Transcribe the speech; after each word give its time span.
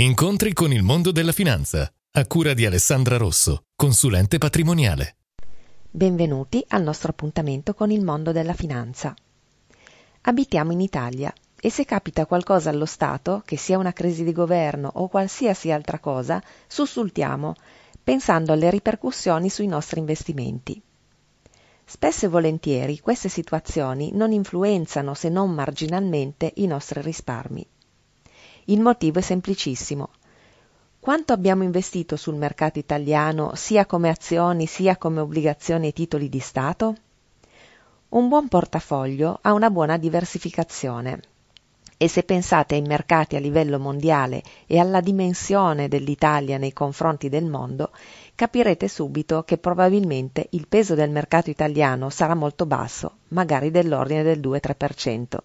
Incontri 0.00 0.52
con 0.52 0.72
il 0.72 0.84
mondo 0.84 1.10
della 1.10 1.32
finanza, 1.32 1.92
a 2.12 2.26
cura 2.28 2.54
di 2.54 2.64
Alessandra 2.64 3.16
Rosso, 3.16 3.64
consulente 3.74 4.38
patrimoniale. 4.38 5.16
Benvenuti 5.90 6.64
al 6.68 6.84
nostro 6.84 7.10
appuntamento 7.10 7.74
con 7.74 7.90
il 7.90 8.04
mondo 8.04 8.30
della 8.30 8.52
finanza. 8.52 9.12
Abitiamo 10.20 10.70
in 10.70 10.82
Italia 10.82 11.32
e 11.60 11.68
se 11.68 11.84
capita 11.84 12.26
qualcosa 12.26 12.70
allo 12.70 12.86
Stato, 12.86 13.42
che 13.44 13.56
sia 13.56 13.76
una 13.76 13.92
crisi 13.92 14.22
di 14.22 14.30
governo 14.30 14.88
o 14.88 15.08
qualsiasi 15.08 15.72
altra 15.72 15.98
cosa, 15.98 16.40
sussultiamo, 16.68 17.56
pensando 18.00 18.52
alle 18.52 18.70
ripercussioni 18.70 19.50
sui 19.50 19.66
nostri 19.66 19.98
investimenti. 19.98 20.80
Spesso 21.84 22.26
e 22.26 22.28
volentieri 22.28 23.00
queste 23.00 23.28
situazioni 23.28 24.12
non 24.12 24.30
influenzano 24.30 25.14
se 25.14 25.28
non 25.28 25.50
marginalmente 25.50 26.52
i 26.58 26.68
nostri 26.68 27.02
risparmi. 27.02 27.66
Il 28.70 28.80
motivo 28.80 29.18
è 29.18 29.22
semplicissimo. 29.22 30.10
Quanto 31.00 31.32
abbiamo 31.32 31.62
investito 31.62 32.16
sul 32.16 32.34
mercato 32.34 32.78
italiano 32.78 33.54
sia 33.54 33.86
come 33.86 34.10
azioni 34.10 34.66
sia 34.66 34.98
come 34.98 35.20
obbligazioni 35.20 35.88
e 35.88 35.92
titoli 35.94 36.28
di 36.28 36.38
Stato? 36.38 36.94
Un 38.10 38.28
buon 38.28 38.46
portafoglio 38.48 39.38
ha 39.40 39.54
una 39.54 39.70
buona 39.70 39.96
diversificazione. 39.96 41.22
E 41.96 42.08
se 42.08 42.24
pensate 42.24 42.74
ai 42.74 42.82
mercati 42.82 43.36
a 43.36 43.40
livello 43.40 43.78
mondiale 43.78 44.42
e 44.66 44.78
alla 44.78 45.00
dimensione 45.00 45.88
dell'Italia 45.88 46.58
nei 46.58 46.74
confronti 46.74 47.30
del 47.30 47.46
mondo, 47.46 47.90
capirete 48.34 48.86
subito 48.86 49.44
che 49.44 49.56
probabilmente 49.56 50.46
il 50.50 50.68
peso 50.68 50.94
del 50.94 51.08
mercato 51.08 51.48
italiano 51.48 52.10
sarà 52.10 52.34
molto 52.34 52.66
basso, 52.66 53.20
magari 53.28 53.70
dell'ordine 53.70 54.22
del 54.22 54.40
2-3%. 54.40 55.38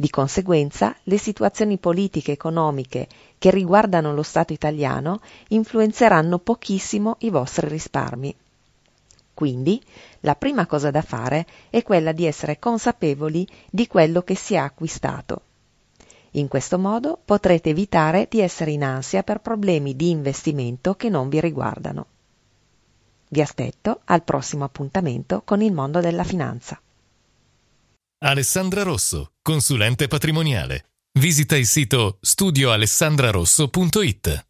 Di 0.00 0.10
conseguenza, 0.10 0.94
le 1.02 1.18
situazioni 1.18 1.76
politiche 1.76 2.30
e 2.30 2.34
economiche 2.34 3.08
che 3.36 3.50
riguardano 3.50 4.14
lo 4.14 4.22
Stato 4.22 4.52
italiano 4.52 5.20
influenzeranno 5.48 6.38
pochissimo 6.38 7.16
i 7.22 7.30
vostri 7.30 7.66
risparmi. 7.66 8.32
Quindi, 9.34 9.82
la 10.20 10.36
prima 10.36 10.66
cosa 10.66 10.92
da 10.92 11.02
fare 11.02 11.44
è 11.68 11.82
quella 11.82 12.12
di 12.12 12.26
essere 12.26 12.60
consapevoli 12.60 13.44
di 13.68 13.88
quello 13.88 14.22
che 14.22 14.36
si 14.36 14.54
è 14.54 14.58
acquistato. 14.58 15.40
In 16.32 16.46
questo 16.46 16.78
modo 16.78 17.18
potrete 17.24 17.70
evitare 17.70 18.28
di 18.30 18.38
essere 18.38 18.70
in 18.70 18.84
ansia 18.84 19.24
per 19.24 19.40
problemi 19.40 19.96
di 19.96 20.10
investimento 20.10 20.94
che 20.94 21.08
non 21.08 21.28
vi 21.28 21.40
riguardano. 21.40 22.06
Vi 23.30 23.40
aspetto 23.40 24.02
al 24.04 24.22
prossimo 24.22 24.62
appuntamento 24.62 25.42
con 25.44 25.60
il 25.60 25.72
mondo 25.72 25.98
della 25.98 26.22
finanza. 26.22 26.80
Alessandra 28.20 28.82
Rosso, 28.82 29.34
consulente 29.42 30.08
patrimoniale. 30.08 30.86
Visita 31.20 31.56
il 31.56 31.66
sito 31.66 32.18
studioalessandrarosso.it. 32.20 34.47